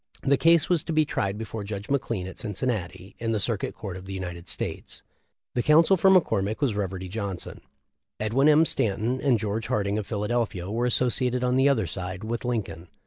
[0.23, 3.95] The case was to be tried before Judge McLean at Cincinnati, in the Circuit Court
[3.95, 5.03] of the United States.
[5.53, 7.61] The counsel for McCormick was Reverdy Johnson.
[8.19, 8.65] Edwin M.
[8.65, 12.87] Stanton and George Harding, of Philadelphia, were associated on the other side with Lincoln.